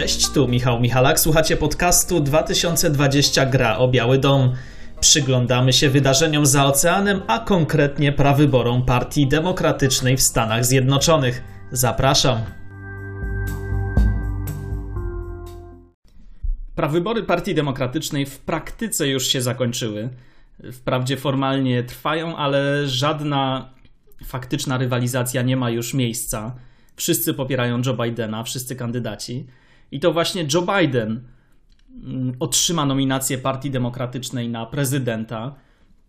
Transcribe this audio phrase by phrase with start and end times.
[0.00, 1.20] Cześć, tu Michał Michalak.
[1.20, 4.52] Słuchacie podcastu 2020 Gra o Biały Dom.
[5.00, 11.42] Przyglądamy się wydarzeniom za oceanem, a konkretnie prawyborom Partii Demokratycznej w Stanach Zjednoczonych.
[11.72, 12.38] Zapraszam.
[16.74, 20.08] Prawybory Partii Demokratycznej w praktyce już się zakończyły.
[20.72, 23.70] Wprawdzie formalnie trwają, ale żadna
[24.24, 26.54] faktyczna rywalizacja nie ma już miejsca.
[26.96, 29.46] Wszyscy popierają Joe Bidena, wszyscy kandydaci.
[29.92, 31.20] I to właśnie Joe Biden
[32.04, 35.54] mm, otrzyma nominację Partii Demokratycznej na prezydenta.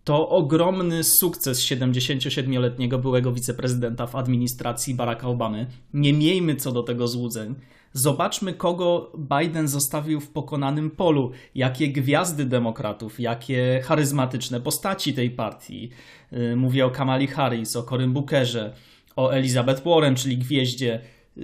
[0.03, 5.67] To ogromny sukces 77-letniego byłego wiceprezydenta w administracji Baracka Obamy.
[5.93, 7.55] Nie miejmy co do tego złudzeń.
[7.93, 15.89] Zobaczmy, kogo Biden zostawił w pokonanym polu, jakie gwiazdy demokratów, jakie charyzmatyczne postaci tej partii.
[16.33, 18.73] Y, mówię o Kamali Harris, o Coryn Bookerze,
[19.16, 20.99] o Elizabeth Warren, czyli gwieździe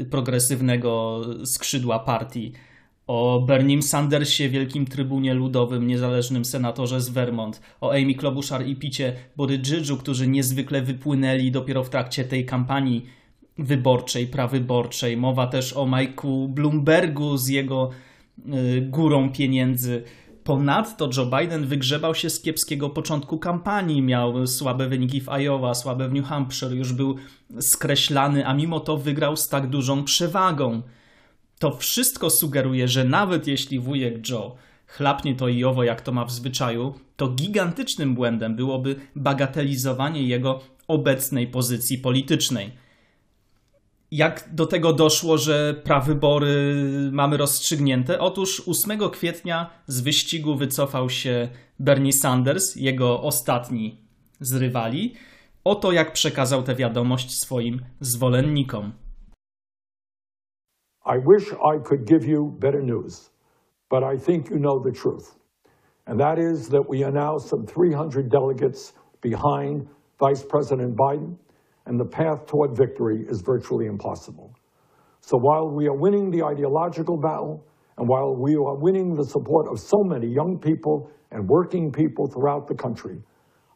[0.09, 2.53] progresywnego skrzydła partii,
[3.07, 9.13] o Bernie Sandersie, wielkim trybunie ludowym, niezależnym senatorze z Vermont, o Amy Klobuchar i Picie
[9.37, 13.05] Buttigiegu, którzy niezwykle wypłynęli dopiero w trakcie tej kampanii
[13.57, 15.17] wyborczej, prawyborczej.
[15.17, 17.89] Mowa też o Mike'u Bloombergu z jego
[18.39, 20.03] y, górą pieniędzy.
[20.43, 24.01] Ponadto Joe Biden wygrzebał się z kiepskiego początku kampanii.
[24.01, 27.15] Miał słabe wyniki w Iowa, słabe w New Hampshire, już był
[27.59, 30.81] skreślany, a mimo to wygrał z tak dużą przewagą.
[31.59, 34.55] To wszystko sugeruje, że nawet jeśli wujek Joe
[34.87, 40.59] chlapnie to i owo, jak to ma w zwyczaju, to gigantycznym błędem byłoby bagatelizowanie jego
[40.87, 42.71] obecnej pozycji politycznej
[44.11, 46.75] jak do tego doszło, że prawybory
[47.11, 48.19] mamy rozstrzygnięte?
[48.19, 53.97] Otóż 8 kwietnia z wyścigu wycofał się Bernie Sanders, jego ostatni
[54.39, 55.15] z rywali.
[55.63, 58.91] Oto jak przekazał tę wiadomość swoim zwolennikom.
[61.05, 63.31] I wish I could give you better news,
[63.89, 65.35] but I think you know the truth.
[66.05, 69.85] And that is that we are now some 300 delegates behind
[70.19, 71.35] Vice President Biden
[71.85, 74.53] and the path toward victory is virtually impossible.
[75.21, 77.65] So while we are winning the ideological battle,
[77.97, 82.27] and while we are winning the support of so many young people and working people
[82.27, 83.21] throughout the country,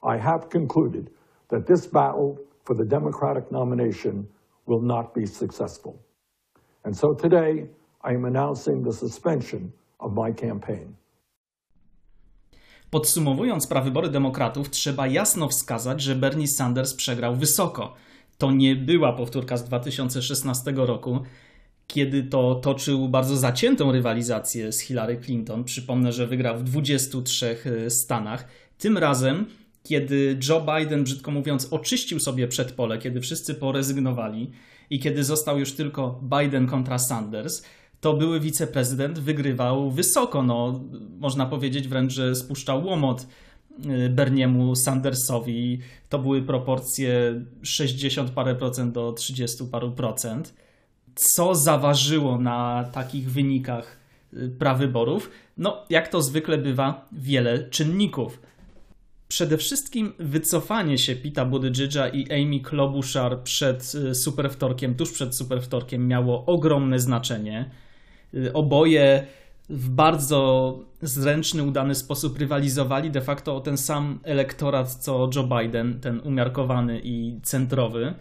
[0.03, 1.11] I have concluded
[1.49, 4.27] that this battle for the Democratic nomination
[4.65, 6.01] will not be successful.
[6.83, 7.67] And so today,
[8.03, 10.95] I am announcing the suspension of my campaign.
[12.95, 17.93] Podsumowując prawybory demokratów, trzeba jasno wskazać, że Bernie Sanders przegrał wysoko.
[18.37, 21.19] To nie była powtórka z 2016 roku,
[21.87, 25.63] kiedy to toczył bardzo zaciętą rywalizację z Hillary Clinton.
[25.63, 28.47] Przypomnę, że wygrał w 23 e, stanach.
[28.77, 29.45] Tym razem,
[29.83, 34.51] kiedy Joe Biden, brzydko mówiąc, oczyścił sobie przedpole, kiedy wszyscy porezygnowali
[34.89, 37.63] i kiedy został już tylko Biden kontra Sanders,
[38.05, 40.43] to były wiceprezydent wygrywał wysoko.
[40.43, 40.81] No,
[41.19, 43.27] można powiedzieć wręcz, że spuszczał łomot
[43.85, 45.79] y, Berniemu Sandersowi.
[46.09, 50.53] To były proporcje 60 parę procent do 30 paru procent.
[51.15, 53.99] Co zaważyło na takich wynikach
[54.33, 55.29] y, prawyborów?
[55.57, 58.39] No, jak to zwykle bywa, wiele czynników.
[59.27, 66.07] Przede wszystkim wycofanie się Pita Buttigiega i Amy Klobuchar przed y, superwtorkiem, tuż przed superwtorkiem
[66.07, 67.69] miało ogromne znaczenie.
[68.35, 69.27] Y, oboje
[69.69, 75.99] w bardzo zręczny, udany sposób rywalizowali de facto o ten sam elektorat co Joe Biden,
[75.99, 78.13] ten umiarkowany i centrowy.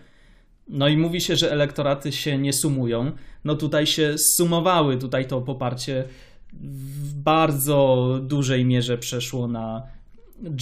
[0.68, 3.12] No i mówi się, że elektoraty się nie sumują.
[3.44, 6.04] No tutaj się sumowały, tutaj to poparcie
[6.52, 9.82] w bardzo dużej mierze przeszło na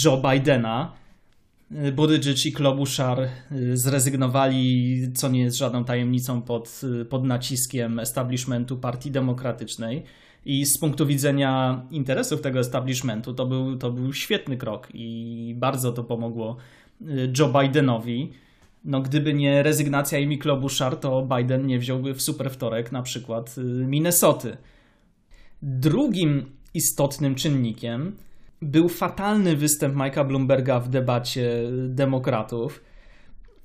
[0.04, 0.92] Joe Bidena.
[1.92, 8.76] Buttigieg i Klobuchar y, zrezygnowali, co nie jest żadną tajemnicą, pod, y, pod naciskiem establishmentu
[8.76, 10.02] Partii Demokratycznej.
[10.44, 15.92] I z punktu widzenia interesów tego establishmentu to był, to był świetny krok i bardzo
[15.92, 16.56] to pomogło
[17.02, 18.32] y, Joe Bidenowi.
[18.84, 23.56] No, gdyby nie rezygnacja Amy Klobuchar, to Biden nie wziąłby w super wtorek na przykład
[23.86, 24.56] Minnesoty.
[25.62, 28.16] Drugim istotnym czynnikiem
[28.62, 32.82] był fatalny występ Mike'a Bloomberga w debacie demokratów.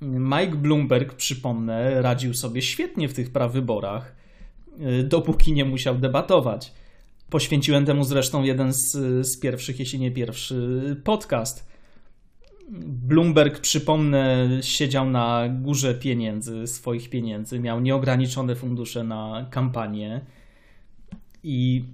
[0.01, 4.15] Mike Bloomberg, przypomnę, radził sobie świetnie w tych prawyborach,
[5.03, 6.73] dopóki nie musiał debatować.
[7.29, 8.91] Poświęciłem temu zresztą jeden z,
[9.27, 11.67] z pierwszych, jeśli nie pierwszy, podcast.
[12.87, 20.21] Bloomberg, przypomnę, siedział na górze pieniędzy, swoich pieniędzy, miał nieograniczone fundusze na kampanię
[21.43, 21.85] i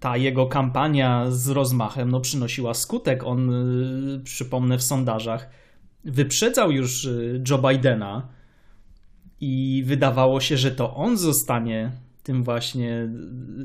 [0.00, 3.24] ta jego kampania z rozmachem no, przynosiła skutek.
[3.24, 3.50] On,
[4.16, 5.50] y, przypomnę, w sondażach
[6.04, 8.28] wyprzedzał już y, Joe Bidena
[9.40, 13.08] i wydawało się, że to on zostanie tym właśnie,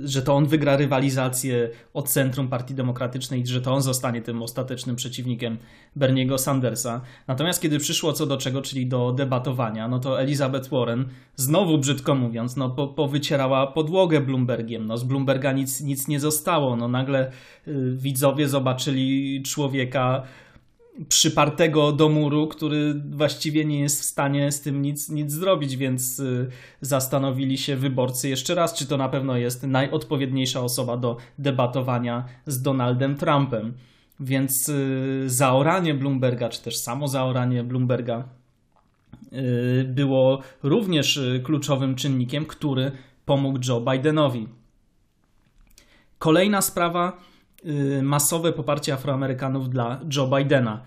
[0.04, 4.42] że to on wygra rywalizację od centrum Partii Demokratycznej i że to on zostanie tym
[4.42, 5.57] ostatecznym przeciwnikiem
[5.96, 7.02] Berniego Sandersa.
[7.28, 11.06] Natomiast kiedy przyszło co do czego, czyli do debatowania, no to Elizabeth Warren,
[11.36, 14.86] znowu brzydko mówiąc, no po, powycierała podłogę Bloombergiem.
[14.86, 16.75] No z Bloomberga nic, nic nie zostało.
[16.75, 17.31] No nagle
[17.68, 20.24] y, widzowie zobaczyli człowieka
[21.10, 26.20] przypartego do muru, który właściwie nie jest w stanie z tym nic, nic zrobić, więc
[26.20, 26.50] y,
[26.82, 32.62] zastanowili się wyborcy jeszcze raz, czy to na pewno jest najodpowiedniejsza osoba do debatowania z
[32.62, 33.74] Donaldem Trumpem.
[34.20, 38.24] Więc y, zaoranie Bloomberga, czy też samo zaoranie Bloomberga
[39.34, 42.92] y, było również kluczowym czynnikiem, który
[43.26, 44.48] pomógł Joe Bidenowi.
[46.18, 47.18] Kolejna sprawa
[48.02, 50.84] masowe poparcie Afroamerykanów dla Joe Bidena.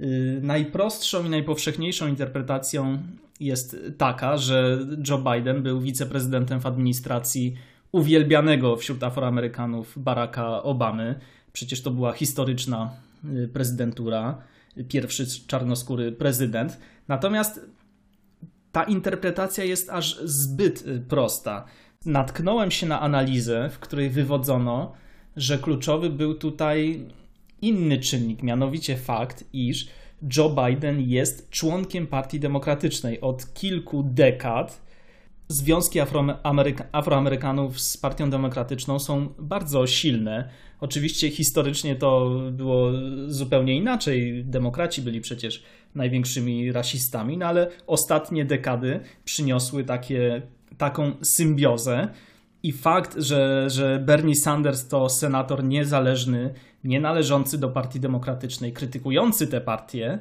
[0.00, 2.98] Y, najprostszą i najpowszechniejszą interpretacją
[3.40, 7.54] jest taka, że Joe Biden był wiceprezydentem w administracji
[7.92, 11.20] uwielbianego wśród Afroamerykanów Baracka Obamy.
[11.52, 12.90] Przecież to była historyczna
[13.24, 14.38] y, prezydentura,
[14.88, 16.78] pierwszy czarnoskóry prezydent.
[17.08, 17.60] Natomiast
[18.72, 21.64] ta interpretacja jest aż zbyt prosta.
[22.06, 24.92] Natknąłem się na analizę, w której wywodzono,
[25.36, 27.06] że kluczowy był tutaj
[27.62, 29.86] inny czynnik, mianowicie fakt, iż
[30.36, 34.82] Joe Biden jest członkiem Partii Demokratycznej od kilku dekad.
[35.48, 40.48] Związki Afroameryka Afroamerykanów z Partią Demokratyczną są bardzo silne.
[40.80, 42.90] Oczywiście historycznie to było
[43.26, 44.44] zupełnie inaczej.
[44.44, 45.62] Demokraci byli przecież
[45.94, 50.42] największymi rasistami, no ale ostatnie dekady przyniosły takie,
[50.78, 52.08] taką symbiozę
[52.62, 56.54] i fakt, że, że Bernie Sanders to senator niezależny,
[56.84, 60.18] nie należący do Partii Demokratycznej, krytykujący tę partię,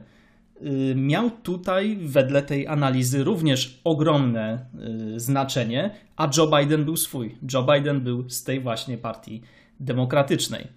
[0.61, 4.65] y, miał tutaj wedle tej analizy również ogromne
[5.15, 7.35] y, znaczenie, a Joe Biden był swój.
[7.53, 9.41] Joe Biden był z tej właśnie Partii
[9.79, 10.67] Demokratycznej.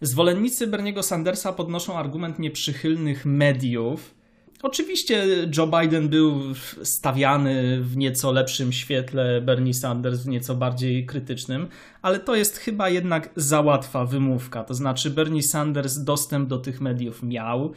[0.00, 4.14] Zwolennicy Berniego Sandersa podnoszą argument nieprzychylnych mediów,
[4.64, 5.26] Oczywiście
[5.56, 11.68] Joe Biden był stawiany w nieco lepszym świetle, Bernie Sanders w nieco bardziej krytycznym,
[12.02, 14.64] ale to jest chyba jednak za łatwa wymówka.
[14.64, 17.72] To znaczy, Bernie Sanders dostęp do tych mediów miał,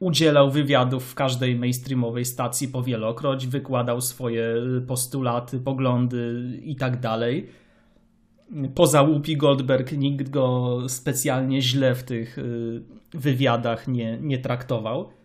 [0.00, 4.54] udzielał wywiadów w każdej mainstreamowej stacji powielokroć, wykładał swoje
[4.86, 6.98] postulaty, poglądy i tak.
[8.74, 12.82] Poza Łupi Goldberg nikt go specjalnie źle w tych y,
[13.12, 15.19] wywiadach nie, nie traktował.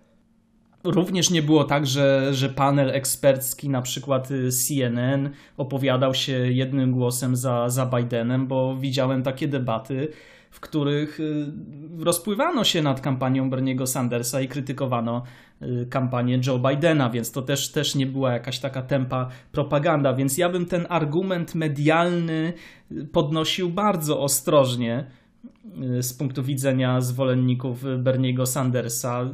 [0.85, 6.91] Również nie było tak, że, że panel ekspercki, na przykład y, CNN, opowiadał się jednym
[6.91, 10.07] głosem za, za Bidenem, bo widziałem takie debaty,
[10.51, 11.45] w których y,
[11.99, 15.23] rozpływano się nad kampanią Berniego Sandersa i krytykowano
[15.61, 20.13] y, kampanię Joe Bidena, więc to też, też nie była jakaś taka tempa propaganda.
[20.13, 22.53] Więc ja bym ten argument medialny
[23.11, 25.05] podnosił bardzo ostrożnie
[26.01, 29.25] z punktu widzenia zwolenników Berniego Sandersa.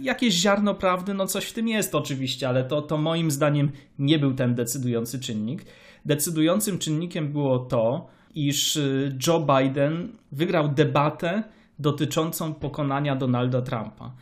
[0.00, 4.18] Jakieś ziarno prawdy, no coś w tym jest oczywiście, ale to, to moim zdaniem nie
[4.18, 5.64] był ten decydujący czynnik.
[6.04, 11.42] Decydującym czynnikiem było to, iż y, Joe Biden wygrał debatę
[11.78, 14.12] dotyczącą pokonania Donalda Trumpa.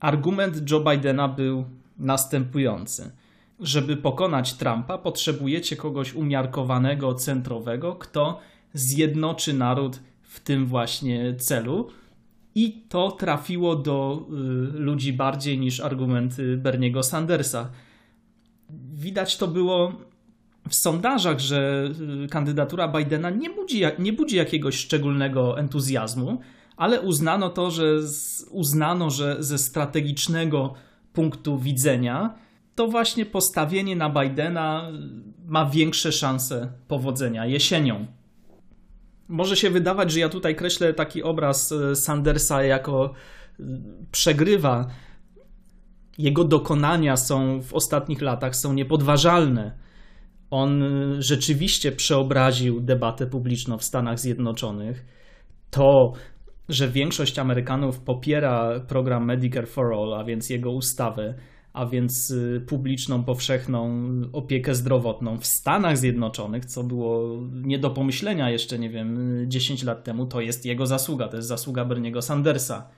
[0.00, 1.64] Argument Joe Bidena był
[1.98, 3.12] następujący.
[3.60, 8.40] Żeby pokonać Trumpa, potrzebujecie kogoś umiarkowanego, centrowego, kto
[8.72, 10.00] zjednoczy naród
[10.34, 11.88] w tym właśnie celu.
[12.54, 17.70] I to trafiło do y, ludzi bardziej niż argumenty Berniego Sandersa.
[18.94, 19.92] Widać to było
[20.68, 21.90] w sondażach, że
[22.24, 26.40] y, kandydatura Bidena nie budzi, nie budzi jakiegoś szczególnego entuzjazmu,
[26.76, 27.84] ale uznano to, że
[28.50, 30.74] uznano, że ze strategicznego
[31.12, 32.34] punktu widzenia
[32.74, 34.90] to właśnie postawienie na Bidena
[35.46, 38.06] ma większe szanse powodzenia jesienią.
[39.28, 43.04] Może się wydawać, że ja tutaj kreślę taki obraz e, Sandersa jako
[43.60, 43.62] e,
[44.12, 44.86] przegrywa.
[46.18, 49.78] Jego dokonania są w ostatnich latach są niepodważalne.
[50.50, 55.04] On e, rzeczywiście przeobraził debatę publiczną w Stanach Zjednoczonych.
[55.70, 56.12] To,
[56.68, 61.34] że większość Amerykanów popiera program Medicare for All, a więc jego ustawę,
[61.74, 68.50] a więc y, publiczną, powszechną opiekę zdrowotną w Stanach Zjednoczonych, co było nie do pomyślenia
[68.50, 72.88] jeszcze, nie wiem, 10 lat temu, to jest jego zasługa, to jest zasługa Berniego Sandersa.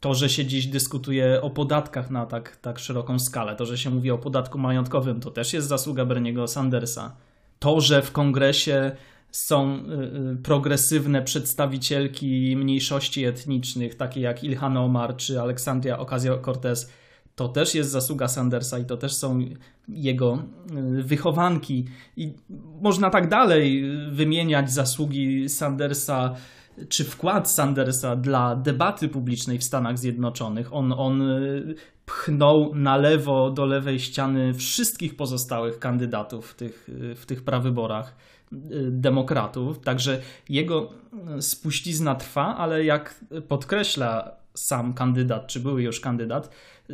[0.00, 3.90] To, że się dziś dyskutuje o podatkach na tak, tak szeroką skalę, to, że się
[3.90, 7.16] mówi o podatku majątkowym, to też jest zasługa Berniego Sandersa.
[7.58, 8.92] To, że w kongresie
[9.30, 16.88] są y, y, progresywne przedstawicielki mniejszości etnicznych, takie jak Ilhan Omar czy Aleksandria Ocasio-Cortez,
[17.36, 19.40] to też jest zasługa Sandersa i to też są
[19.88, 20.42] jego
[20.98, 21.84] y, wychowanki.
[22.16, 22.32] I
[22.82, 26.34] można tak dalej wymieniać zasługi Sandersa
[26.88, 30.74] czy wkład Sandersa dla debaty publicznej w Stanach Zjednoczonych.
[30.74, 31.74] On, on y,
[32.06, 38.16] pchnął na lewo do lewej ściany wszystkich pozostałych kandydatów w tych, y, w tych prawyborach
[38.90, 39.80] demokratów.
[39.80, 40.90] Także jego
[41.40, 46.50] spuścizna trwa, ale jak podkreśla sam kandydat, czy były już kandydat,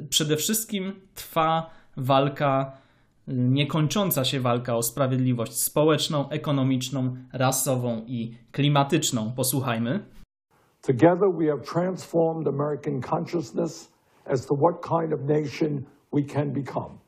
[0.08, 2.72] przede wszystkim trwa walka,
[3.28, 9.32] niekończąca się walka o sprawiedliwość społeczną, ekonomiczną, rasową i klimatyczną.
[9.36, 10.04] Posłuchajmy.
[10.82, 13.92] Together we have transformed American consciousness
[14.24, 16.98] as to what kind of nation we can become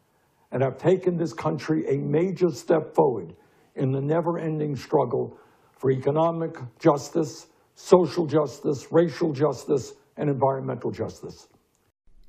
[0.51, 3.35] and have taken this country a major step forward
[3.77, 5.31] in the never-ending struggle
[5.79, 11.49] for economic justice, social justice, racial justice and environmental justice.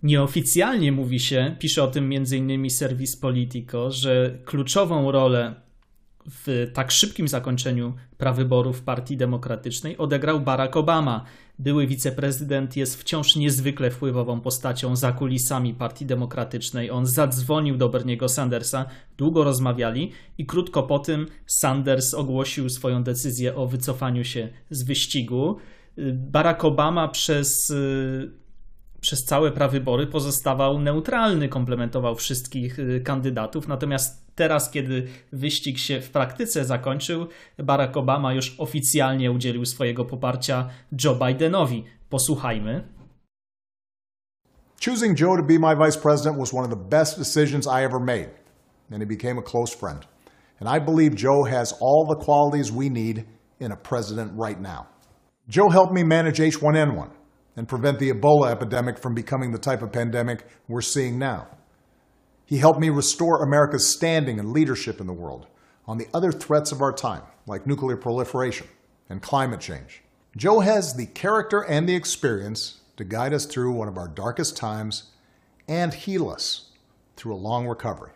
[0.03, 2.69] Nieoficjalnie mówi się, pisze o tym m.in.
[2.69, 5.55] serwis Politico, że kluczową rolę
[6.25, 11.25] w tak szybkim zakończeniu prawyborów Partii Demokratycznej odegrał Barack Obama.
[11.59, 16.91] Były wiceprezydent jest wciąż niezwykle wpływową postacią za kulisami Partii Demokratycznej.
[16.91, 18.85] On zadzwonił do Berniego Sandersa,
[19.17, 25.57] długo rozmawiali i krótko po tym Sanders ogłosił swoją decyzję o wycofaniu się z wyścigu.
[26.31, 28.41] Barack Obama przez y,
[29.01, 33.67] przez całe prawybory pozostawał neutralny, komplementował wszystkich y, kandydatów.
[33.67, 40.69] Natomiast teraz, kiedy wyścig się w praktyce zakończył, Barack Obama już oficjalnie udzielił swojego poparcia
[41.03, 41.83] Joe Bidenowi.
[42.09, 42.83] Posłuchajmy.
[44.85, 47.99] Choosing Joe to be my vice president was one of the best decisions I ever
[47.99, 48.29] made,
[48.91, 50.07] and he became a close friend.
[50.59, 53.25] And I believe Joe has all the qualities we need
[53.59, 54.85] in a president right now.
[55.51, 57.11] Joe helped me manage H1N1
[57.57, 61.45] and prevent the Ebola epidemic from becoming the type of pandemic we're seeing now.
[62.45, 65.47] He helped me restore America's standing and leadership in the world
[65.85, 68.65] on the other threats of our time, like nuclear proliferation
[69.09, 70.03] and climate change.
[70.37, 74.55] Joe has the character and the experience to guide us through one of our darkest
[74.55, 75.11] times
[75.67, 76.71] and heal us
[77.17, 78.11] through a long recovery.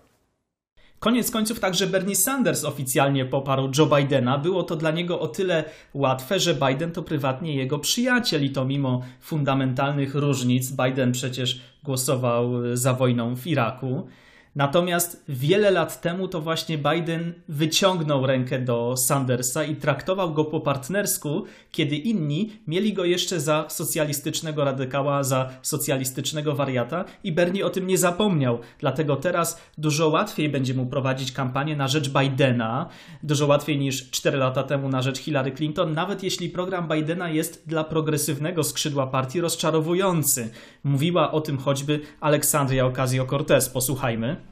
[0.99, 4.37] Koniec końców także Bernie Sanders oficjalnie poparł Joe Bidena.
[4.37, 8.65] Było to dla niego o tyle łatwe, że Biden to prywatnie jego przyjaciel i to
[8.65, 10.71] mimo fundamentalnych różnic.
[10.71, 14.07] Biden przecież głosował za wojną w Iraku.
[14.55, 20.59] Natomiast wiele lat temu to właśnie Biden wyciągnął rękę do Sandersa i traktował go po
[20.59, 27.69] partnersku, kiedy inni mieli go jeszcze za socjalistycznego radykała, za socjalistycznego wariata i Bernie o
[27.69, 28.59] tym nie zapomniał.
[28.79, 32.89] Dlatego teraz dużo łatwiej będzie mu prowadzić kampanię na rzecz Bidena,
[33.23, 37.63] dużo łatwiej niż 4 lata temu na rzecz Hillary Clinton, nawet jeśli program Bidena jest
[37.67, 40.49] dla progresywnego skrzydła partii rozczarowujący.
[40.83, 43.69] Mówiła o tym choćby Aleksandria Ocasio-Cortez.
[43.73, 44.44] Posłuchajmy.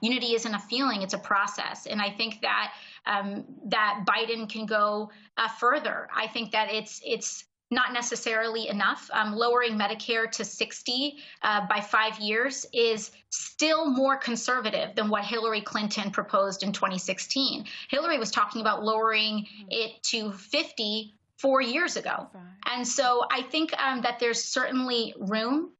[0.00, 1.86] Unity isn't a feeling; it's a process.
[1.86, 2.72] And I think that
[3.06, 6.08] um, that Biden can go uh, further.
[6.14, 9.10] I think that it's it's not necessarily enough.
[9.12, 15.24] Um, lowering Medicare to 60 uh, by five years is still more conservative than what
[15.24, 17.64] Hillary Clinton proposed in 2016.
[17.88, 22.28] Hillary was talking about lowering it to 50 four years ago.
[22.66, 25.72] And so I think um, that there's certainly room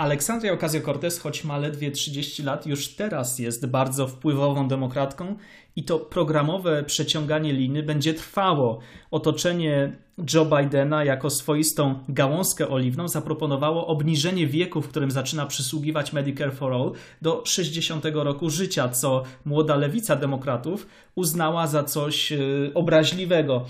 [0.00, 5.36] Aleksandria Ocasio-Cortez, choć ma ledwie 30 lat, już teraz jest bardzo wpływową demokratką
[5.76, 8.78] i to programowe przeciąganie liny będzie trwało.
[9.10, 9.96] Otoczenie
[10.34, 16.72] Joe Bidena jako swoistą gałązkę oliwną zaproponowało obniżenie wieku, w którym zaczyna przysługiwać Medicare for
[16.72, 16.92] All
[17.22, 23.66] do 60 roku życia, co młoda lewica demokratów uznała za coś y, obraźliwego.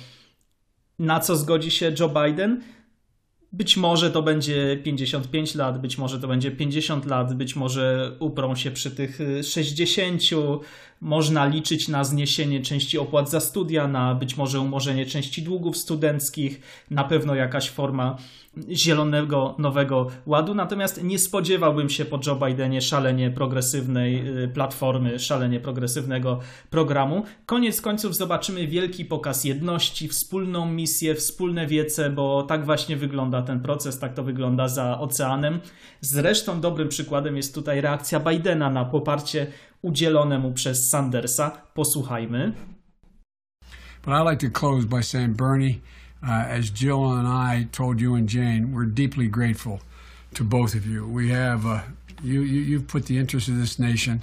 [0.99, 2.61] Na co zgodzi się Joe Biden?
[3.52, 8.57] Być może to będzie 55 lat, być może to będzie 50 lat, być może uprą
[8.57, 10.23] się przy tych 60.
[11.00, 16.61] Można liczyć na zniesienie części opłat za studia, na być może umorzenie części długów studenckich,
[16.90, 18.16] na pewno jakaś forma
[18.71, 20.54] zielonego nowego ładu.
[20.54, 26.40] Natomiast nie spodziewałbym się po Joe Bidenie szalenie progresywnej y, platformy, szalenie progresywnego
[26.71, 27.25] programu.
[27.47, 33.61] Koniec końców zobaczymy wielki pokaz jedności, wspólną misję, wspólne wiece, bo tak właśnie wygląda ten
[33.61, 35.61] proces, tak to wygląda za oceanem.
[36.00, 39.47] Zresztą dobrym przykładem jest tutaj reakcja Bidena na poparcie
[39.83, 41.51] udzielone mu przez Sandersa.
[41.75, 42.53] Posłuchajmy.
[44.05, 45.81] But I like to close by saying, Bernie,
[46.23, 49.81] Uh, as Jill and I told you and Jane, we're deeply grateful
[50.35, 51.07] to both of you.
[51.09, 51.81] We have uh,
[52.23, 54.23] you, you you've put the interests of this nation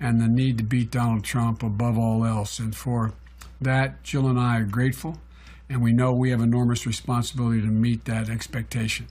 [0.00, 3.12] and the need to beat Donald Trump above all else, and for
[3.60, 5.18] that, Jill and I are grateful,
[5.68, 9.06] and we know we have enormous responsibility to meet that expectation.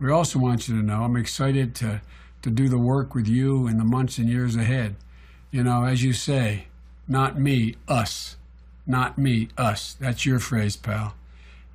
[0.00, 2.00] we also want you to know I'm excited to,
[2.42, 4.94] to do the work with you in the months and years ahead.
[5.54, 6.66] You know, as you say,
[7.06, 8.34] not me, us.
[8.88, 9.94] Not me, us.
[10.00, 11.14] That's your phrase, pal.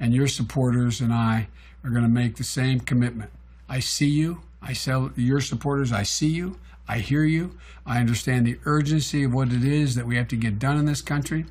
[0.01, 1.47] And your supporters and I
[1.81, 3.31] are going to make the same commitment.
[3.69, 4.41] I see you.
[4.61, 5.93] I sell your supporters.
[5.93, 6.59] I see you.
[6.89, 7.57] I hear you.
[7.85, 10.83] I understand the urgency of what it is that we have to get done in
[10.83, 11.45] this country.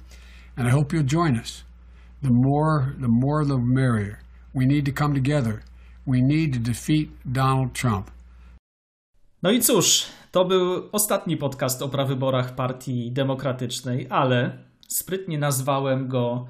[0.54, 1.64] And I hope you'll join us.
[2.20, 4.20] The more, the more, the merrier.
[4.52, 5.62] We need to come together.
[6.04, 8.11] We need to defeat Donald Trump.
[9.40, 14.58] No i cóż, to był ostatni podcast o prawyborach Partii Demokratycznej, ale
[14.88, 16.47] sprytnie nazwałem go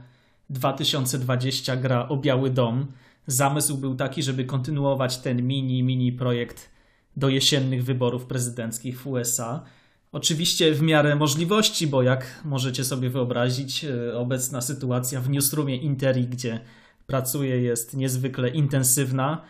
[0.50, 2.86] 2020 gra o Biały Dom.
[3.26, 6.70] Zamysł był taki, żeby kontynuować ten mini, mini projekt
[7.16, 9.64] do jesiennych wyborów prezydenckich w USA.
[10.12, 16.24] Oczywiście w miarę możliwości, bo jak możecie sobie wyobrazić, e, obecna sytuacja w newsroomie Interi,
[16.24, 16.60] gdzie
[17.06, 19.42] pracuję, jest niezwykle intensywna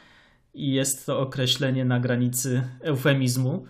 [0.54, 3.66] i jest to określenie na granicy eufemizmu.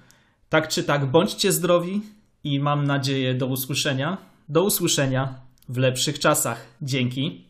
[0.48, 2.02] Tak czy tak, bądźcie zdrowi
[2.44, 4.18] i mam nadzieję do usłyszenia.
[4.48, 5.34] Do usłyszenia
[5.68, 6.66] w lepszych czasach.
[6.82, 7.47] Dzięki.